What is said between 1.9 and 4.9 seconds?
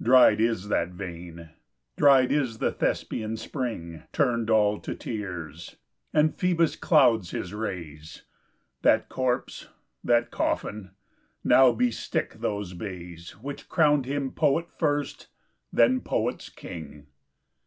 dried is the Thespian Spring, TurnŌĆÖd all